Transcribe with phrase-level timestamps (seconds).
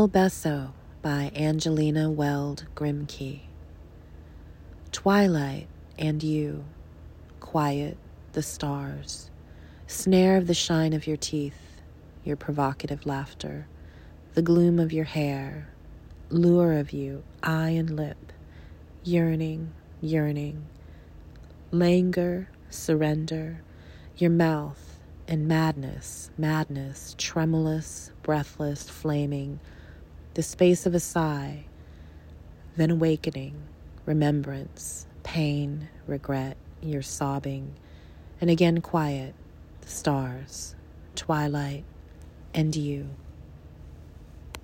[0.00, 0.72] El Beso
[1.02, 3.40] by Angelina Weld Grimke.
[4.92, 6.64] Twilight and you,
[7.38, 7.98] quiet,
[8.32, 9.30] the stars,
[9.86, 11.82] snare of the shine of your teeth,
[12.24, 13.66] your provocative laughter,
[14.32, 15.68] the gloom of your hair,
[16.30, 18.32] lure of you, eye and lip,
[19.04, 19.70] yearning,
[20.00, 20.64] yearning,
[21.72, 23.60] languor, surrender,
[24.16, 24.98] your mouth,
[25.28, 29.60] and madness, madness, tremulous, breathless, flaming,
[30.34, 31.64] the space of a sigh,
[32.76, 33.60] then awakening,
[34.06, 37.74] remembrance, pain, regret, your sobbing,
[38.40, 39.34] and again quiet,
[39.80, 40.74] the stars,
[41.16, 41.84] twilight,
[42.54, 43.10] and you.